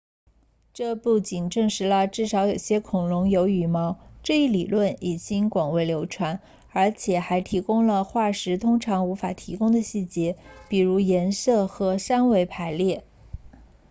[0.73, 10.37] 这不仅证实了至少有些恐龙有羽毛这一理论已经广为流传而且还提供了化石通常无法提供的细节
[10.69, 13.03] 比如颜色和三维排列